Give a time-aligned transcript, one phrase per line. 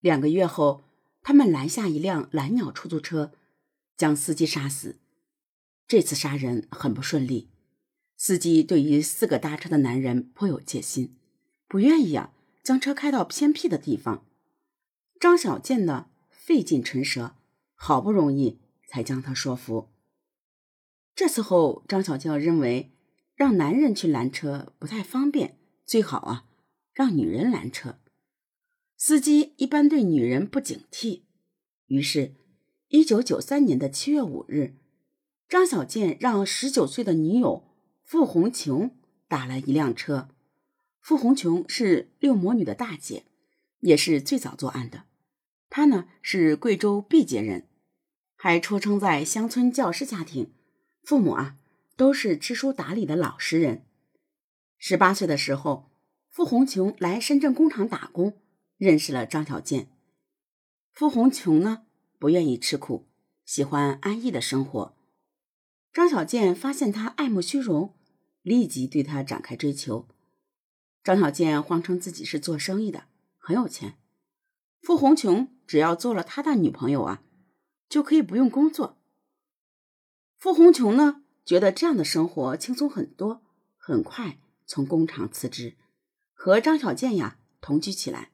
[0.00, 0.82] 两个月后，
[1.22, 3.32] 他们拦下一辆蓝鸟出租车，
[3.96, 4.96] 将司机杀死。
[5.86, 7.48] 这次杀人很不顺利，
[8.16, 11.16] 司机对于四个搭车的男人颇有戒心，
[11.66, 12.32] 不愿意啊
[12.62, 14.24] 将车开到偏僻的地方。
[15.18, 17.34] 张小健呢，费尽唇舌，
[17.74, 19.88] 好不容易才将他说服。
[21.14, 22.92] 这次后，张小健认为
[23.34, 26.44] 让男人去拦车不太方便，最好啊
[26.92, 27.98] 让女人拦车。
[29.00, 31.22] 司机一般对女人不警惕，
[31.86, 32.34] 于是，
[32.88, 34.74] 一九九三年的七月五日，
[35.48, 37.62] 张小健让十九岁的女友
[38.02, 38.90] 傅红琼
[39.28, 40.28] 打了一辆车。
[41.00, 43.26] 傅红琼是六魔女的大姐，
[43.78, 45.04] 也是最早作案的。
[45.70, 47.68] 她呢是贵州毕节人，
[48.34, 50.52] 还出生在乡村教师家庭，
[51.04, 51.56] 父母啊
[51.96, 53.84] 都是知书达理的老实人。
[54.76, 55.88] 十八岁的时候，
[56.28, 58.36] 傅红琼来深圳工厂打工。
[58.78, 59.90] 认识了张小健，
[60.92, 61.84] 傅红琼呢
[62.16, 63.08] 不愿意吃苦，
[63.44, 64.96] 喜欢安逸的生活。
[65.92, 67.96] 张小健发现他爱慕虚荣，
[68.42, 70.06] 立即对他展开追求。
[71.02, 73.06] 张小健谎称自己是做生意的，
[73.36, 73.98] 很有钱。
[74.80, 77.24] 傅红琼只要做了他的女朋友啊，
[77.88, 78.96] 就可以不用工作。
[80.36, 83.42] 傅红琼呢觉得这样的生活轻松很多，
[83.76, 85.76] 很快从工厂辞职，
[86.32, 88.30] 和张小健呀同居起来。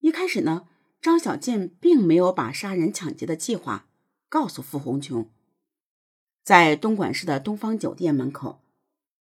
[0.00, 0.68] 一开始呢，
[1.00, 3.88] 张小健并没有把杀人抢劫的计划
[4.28, 5.30] 告诉傅红琼。
[6.44, 8.62] 在东莞市的东方酒店门口，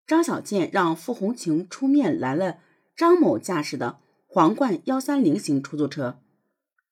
[0.06, 2.60] 张小健让傅红琼出面拦了
[2.96, 6.22] 张某驾驶的皇冠幺三零型出租车。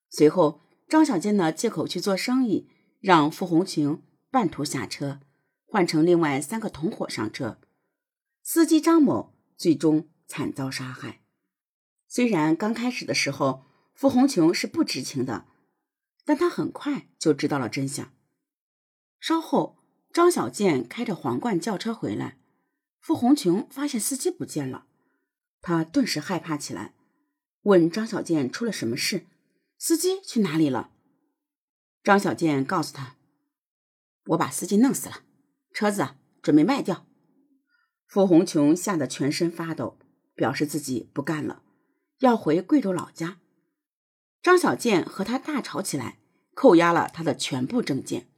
[0.10, 2.68] 随后，张小健呢借口去做生意，
[3.00, 5.20] 让傅红琼半途下车，
[5.66, 7.60] 换成另外三个同伙上车。
[8.44, 11.22] 司机张某最终惨遭杀害。
[12.08, 13.64] 虽然刚开始的时候，
[13.96, 15.46] 傅红琼是不知情的，
[16.26, 18.14] 但他很快就知道了真相。
[19.22, 19.78] 稍后，
[20.12, 22.38] 张小健开着皇冠轿车回来，
[23.00, 24.88] 傅红琼发现司机不见了，
[25.62, 26.94] 他顿时害怕起来，
[27.62, 29.28] 问张小健出了什么事，
[29.78, 30.92] 司机去哪里了？
[32.04, 33.16] 张小健告诉他
[34.28, 35.22] ：“我把司机弄死了，
[35.74, 36.06] 车子
[36.42, 37.08] 准备卖掉。”
[38.08, 39.98] 傅红琼吓得全身发抖，
[40.36, 41.64] 表示自己不干了，
[42.20, 43.40] 要回贵州老家。
[44.46, 46.20] 张小健和他大吵起来，
[46.54, 48.30] 扣押了他的全部证件，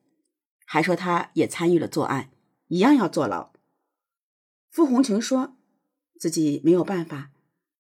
[0.64, 2.30] 还说他也参与了作案，
[2.68, 3.52] 一样要坐牢。
[4.70, 5.58] 傅红琼说
[6.18, 7.32] 自己没有办法，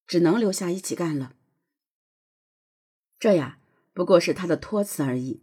[0.05, 1.37] 只能留下一起干了。
[3.17, 3.59] 这呀，
[3.93, 5.41] 不过是他的托词而已。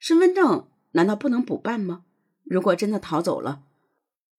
[0.00, 2.04] 身份证难道不能补办吗？
[2.42, 3.62] 如果真的逃走了，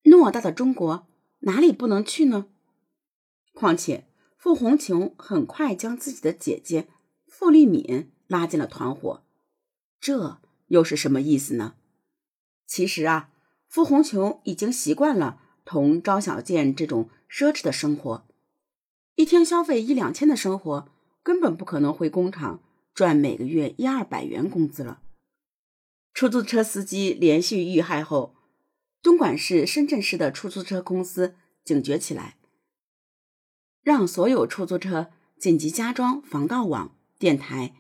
[0.03, 1.07] 偌大的中国
[1.39, 2.47] 哪里不能去呢？
[3.53, 4.05] 况且
[4.37, 6.89] 傅红琼很快将自己的姐姐。
[7.35, 9.23] 傅丽敏拉进了团伙，
[9.99, 11.73] 这又是什么意思呢？
[12.67, 13.31] 其实啊，
[13.67, 18.23] 傅红琼已经习惯了同张小健这种奢侈的生活，
[19.15, 20.87] 一天消费一两千的生活，
[21.23, 22.61] 根本不可能回工厂
[22.93, 25.01] 赚每个月一二百元工资了。
[26.13, 28.35] 出租车司机连续遇害后，
[29.01, 31.33] 东莞市、深圳市的出租车公司
[31.65, 32.37] 警觉起来，
[33.81, 36.95] 让所有出租车紧急加装防盗网。
[37.23, 37.73] 电台，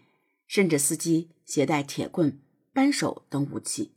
[0.47, 2.39] 甚至司机携带铁棍、
[2.71, 3.91] 扳手等武器。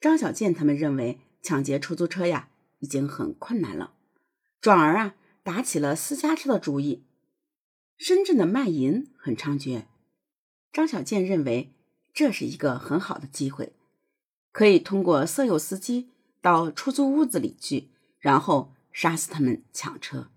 [0.00, 2.48] 张小健他们认为抢劫出租车呀
[2.78, 3.92] 已经很困难了，
[4.60, 7.02] 转而啊打起了私家车的主意。
[7.98, 9.86] 深圳的卖淫很猖獗，
[10.72, 11.74] 张小健认为
[12.14, 13.72] 这是一个很好的机会，
[14.52, 16.10] 可以通过色诱司机
[16.40, 17.88] 到出租屋子里去，
[18.20, 20.30] 然后杀死他们抢车。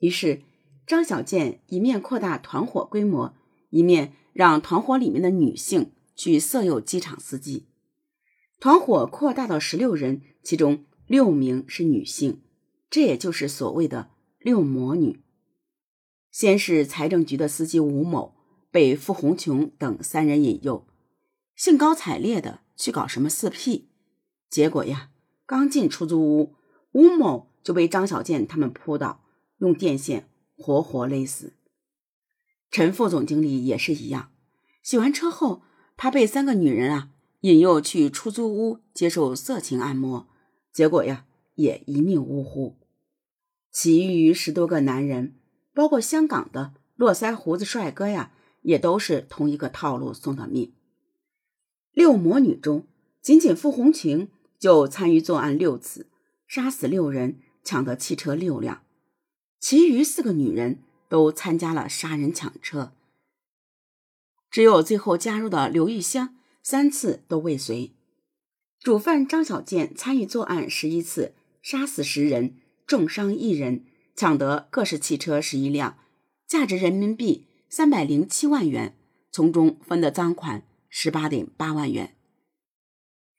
[0.00, 0.42] 于是。
[0.86, 3.34] 张小健一面扩大团伙规模，
[3.70, 7.66] 一面让团伙里面的女性去色诱机场司机。
[8.60, 12.42] 团伙扩大到十六人，其中六名是女性，
[12.90, 15.20] 这也就是所谓的“六魔女”。
[16.30, 18.34] 先是财政局的司机吴某
[18.70, 20.86] 被傅红琼等三人引诱，
[21.56, 23.88] 兴高采烈的去搞什么四 P，
[24.50, 25.10] 结果呀，
[25.46, 26.54] 刚进出租屋，
[26.92, 29.24] 吴某就被张小健他们扑倒，
[29.58, 30.28] 用电线。
[30.56, 31.54] 活活勒死。
[32.70, 34.32] 陈副总经理也是一样，
[34.82, 35.62] 洗完车后，
[35.96, 37.10] 他被三个女人啊
[37.40, 40.28] 引诱去出租屋接受色情按摩，
[40.72, 42.76] 结果呀也一命呜呼。
[43.70, 45.36] 其余十多个男人，
[45.72, 50.72] 包括香港的络腮胡子帅哥呀，也都是同一个套路送的命。
[51.92, 52.86] 六魔女中，
[53.20, 54.28] 仅仅傅红晴
[54.58, 56.08] 就参与作案六次，
[56.46, 58.83] 杀死六人，抢得汽车六辆。
[59.64, 62.92] 其余四个女人都参加了杀人抢车，
[64.50, 67.94] 只有最后加入的刘玉香三次都未遂。
[68.78, 71.32] 主犯张小建参与作案十一次，
[71.62, 75.96] 杀死十人，重伤一人，抢得各式汽车十一辆，
[76.46, 78.94] 价值人民币三百零七万元，
[79.32, 82.14] 从中分得赃款十八点八万元。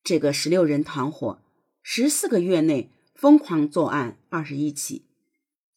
[0.03, 1.39] 这个十六人团伙
[1.83, 5.03] 十四个月内疯狂作案二十一起，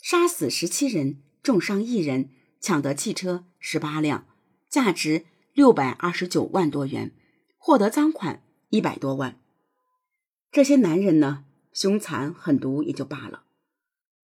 [0.01, 2.31] 杀死十七人，重伤一人，
[2.61, 4.27] 抢得汽车十八辆，
[4.69, 7.15] 价值六百二十九万多元，
[7.57, 9.41] 获得赃款一百多万。
[10.51, 13.45] 这些男人呢，凶残狠毒也就罢了，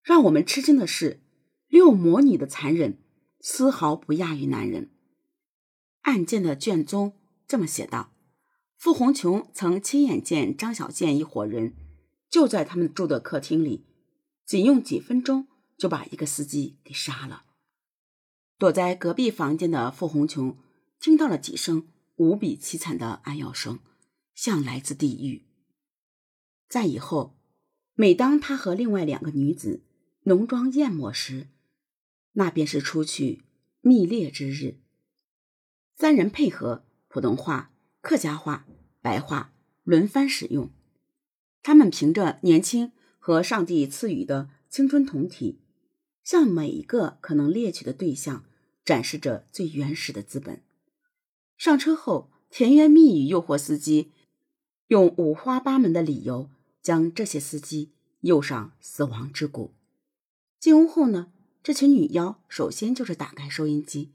[0.03, 1.21] 让我们吃惊的是，
[1.69, 2.99] 六魔女的残忍
[3.41, 4.91] 丝毫不亚于男人。
[6.03, 7.15] 案件的卷宗
[7.47, 8.13] 这么写道：
[8.79, 11.75] 傅红琼曾亲眼见张小建一伙人
[12.31, 13.85] 就在他们住的客厅里，
[14.47, 15.49] 仅用几分钟
[15.85, 17.45] 就把一个司机给杀了。
[18.57, 20.57] 躲在隔壁房间的傅红琼
[20.99, 23.81] 听到了几声无比凄惨的哀嚎声，
[24.35, 25.45] 像来自地狱。
[26.71, 27.37] 在以后，
[27.93, 29.85] 每当他和另外两个女子
[30.23, 31.49] 浓妆艳抹时，
[32.33, 33.45] 那便是出去
[33.83, 34.81] 密猎之日。
[35.95, 38.67] 三人配合，普通话、客家话、
[39.03, 39.53] 白话
[39.83, 40.73] 轮番使用。
[41.63, 45.61] 他们凭着年轻和上帝赐予的青春酮体，
[46.25, 48.45] 向每一个可能猎取的对象
[48.85, 50.63] 展示着最原始的资本。
[51.57, 54.11] 上车后，甜言蜜语诱惑司机，
[54.89, 56.51] 用五花八门的理由。
[56.85, 59.73] 将这些司机诱上死亡之谷。
[60.61, 61.33] 进屋后呢，
[61.63, 64.13] 这群女妖首先就是打开收音机，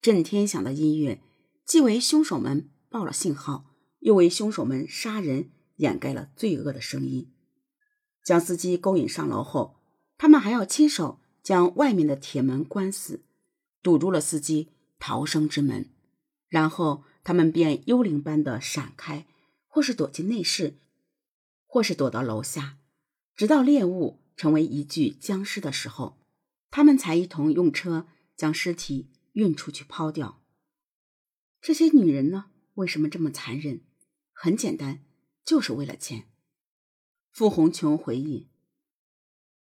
[0.00, 1.20] 震天响的音乐
[1.66, 3.66] 既为凶手们报了信号，
[3.98, 7.30] 又为凶手们杀人掩盖了罪恶的声音。
[8.24, 9.76] 将司机勾引上楼后，
[10.16, 13.22] 他们还要亲手将外面的铁门关死，
[13.80, 15.88] 堵住了司机逃生之门。
[16.48, 19.28] 然后他们便幽灵般的闪开，
[19.68, 20.74] 或是躲进内室。
[21.64, 22.78] 或是躲到楼下，
[23.36, 26.18] 直到猎物成为一具僵尸的时候，
[26.68, 30.42] 他们才一同用车将尸体运出去抛掉。
[31.60, 33.82] 这些女人呢，为什么这么残忍？
[34.32, 35.04] 很简单，
[35.44, 36.24] 就是为了钱。
[37.30, 38.48] 傅红琼回忆：“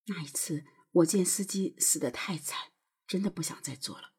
[0.08, 2.72] 那一次，我见司机死得太惨，
[3.08, 4.12] 真的不想再做了。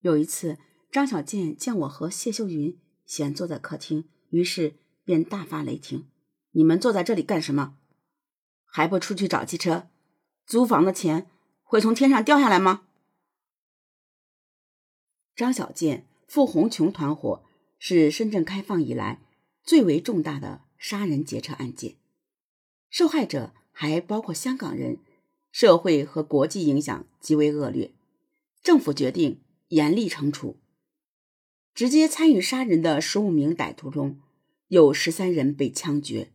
[0.00, 0.58] 有一次，
[0.90, 6.08] 张小健见我和谢秀云闲坐在客厅，于是便大发雷霆。”
[6.52, 7.78] 你们坐在这里干什么？
[8.64, 9.88] 还不出去找汽车？
[10.46, 11.30] 租房的钱
[11.62, 12.88] 会从天上掉下来吗？
[15.36, 17.44] 张小建、傅红琼团伙
[17.78, 19.22] 是深圳开放以来
[19.62, 21.98] 最为重大的杀人劫车案件，
[22.88, 24.98] 受害者还包括香港人，
[25.50, 27.92] 社会和国际影响极为恶劣。
[28.62, 30.56] 政府决定严厉惩处。
[31.74, 34.20] 直接参与杀人的十五名歹徒中，
[34.68, 36.30] 有十三人被枪决。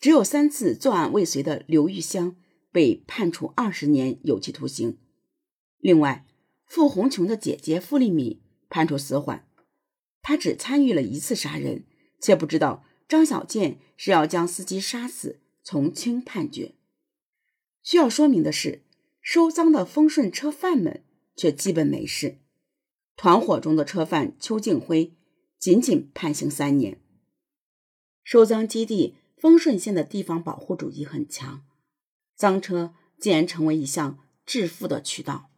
[0.00, 2.36] 只有三次作案未遂的刘玉香
[2.70, 4.98] 被判处二十年有期徒刑。
[5.78, 6.26] 另外，
[6.66, 9.46] 傅红琼的姐姐傅丽敏判处死缓，
[10.20, 11.84] 她只参与了一次杀人，
[12.20, 16.74] 却不知道张小建是要将司机杀死，从轻判决。
[17.86, 18.82] 需要说明的是，
[19.22, 21.04] 收赃的丰顺车贩们
[21.36, 22.40] 却基本没事。
[23.14, 25.14] 团伙中的车贩邱敬辉
[25.56, 27.00] 仅仅判刑三年。
[28.24, 29.14] 收赃基地。
[29.38, 31.62] 丰顺县的地方保护主义很强，
[32.34, 35.50] 赃车竟然成为一项致富的渠道。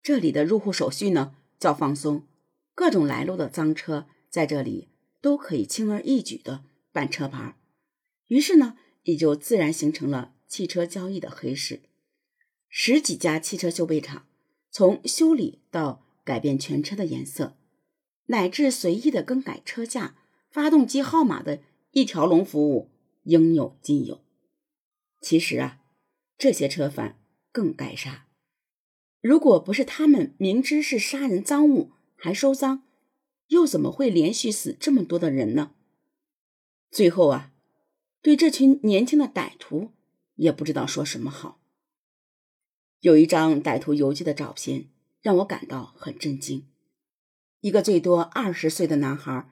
[0.00, 2.24] 这里的入户手续呢较放松，
[2.76, 4.88] 各种来路的赃车在这里
[5.20, 6.62] 都可以轻而易举的
[6.92, 7.58] 办车牌，
[8.28, 11.80] 于是呢也就自然形成了汽车交易的黑市。
[12.68, 14.26] 十几家汽车修配厂，
[14.70, 17.56] 从修理到改变全车的颜色，
[18.26, 20.14] 乃至随意的更改车架、
[20.50, 22.90] 发动机号码的一条龙服务。
[23.22, 24.22] 应有尽有。
[25.22, 25.80] 其实啊，
[26.36, 27.18] 这些车贩
[27.50, 28.26] 更该杀。
[29.22, 32.82] 如果不是他们明知是杀人赃物还收赃，
[33.46, 35.74] 又怎么会连续死这么多的人呢？
[36.90, 37.54] 最后啊，
[38.20, 39.92] 对这群年轻的歹徒
[40.42, 41.60] 也不知道说什么好。
[43.00, 44.88] 有一张歹徒游击的照片
[45.20, 46.66] 让我感到很震惊：
[47.60, 49.50] 一个最多二十岁的男孩，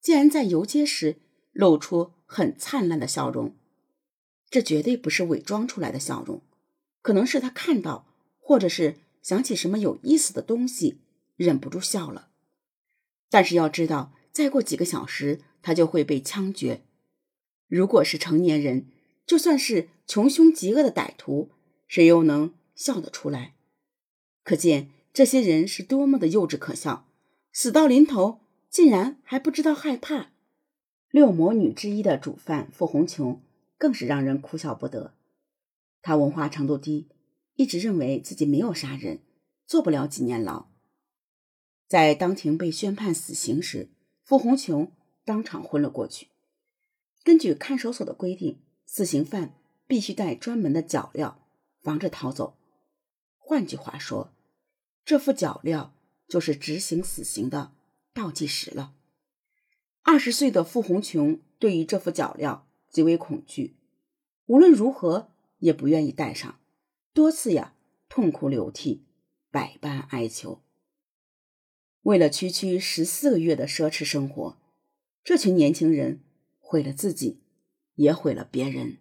[0.00, 1.16] 竟然在游街时
[1.52, 2.12] 露出。
[2.32, 3.56] 很灿烂的笑容，
[4.48, 6.40] 这绝对不是伪装出来的笑容，
[7.02, 8.06] 可能是他看到，
[8.38, 11.00] 或者是想起什么有意思的东西，
[11.34, 12.28] 忍不住笑了。
[13.30, 16.84] 但是要知道，再过几个小时，他就会被枪决。
[17.66, 18.86] 如果是成年人，
[19.30, 21.50] 就算是穷凶极恶的歹徒，
[21.86, 23.54] 谁又能笑得出来？
[24.42, 27.06] 可见这些人是多么的幼稚可笑，
[27.52, 30.32] 死到临头竟然还不知道害怕。
[31.12, 33.40] 六魔女之一的主犯傅红琼
[33.78, 35.14] 更是让人哭笑不得。
[36.02, 37.06] 她文化程度低，
[37.54, 39.20] 一直认为自己没有杀人，
[39.64, 40.66] 坐不了几年牢。
[41.86, 43.90] 在当庭被宣判死刑时，
[44.24, 44.90] 傅红琼
[45.24, 46.30] 当场昏了过去。
[47.22, 48.58] 根据看守所的规定，
[48.92, 49.54] 死刑犯
[49.86, 51.36] 必须带专门的脚镣，
[51.80, 52.58] 防着逃走。
[53.38, 54.34] 换句话说，
[55.04, 55.90] 这副脚镣
[56.26, 57.70] 就是执行死刑的
[58.12, 58.96] 倒计时了。
[60.02, 63.76] 二十岁的傅红琼对于这副脚镣极为恐惧，
[64.46, 66.58] 无论如何也不愿意戴上，
[67.12, 67.76] 多次呀
[68.08, 69.04] 痛哭流涕，
[69.52, 70.64] 百般哀求。
[72.02, 74.58] 为了区区十四个月的奢侈生活，
[75.22, 76.24] 这群年轻人
[76.58, 77.38] 毁了自己，
[77.94, 78.98] 也毁了别人。